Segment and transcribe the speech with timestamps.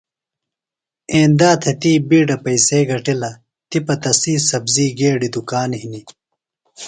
[1.13, 3.31] ایندا تھےۡ تی بِیڈہ پیئسے گِٹلہ
[3.69, 6.07] تِپہ تسی سبزی گیڈیۡ دُکان ہِنیۡ.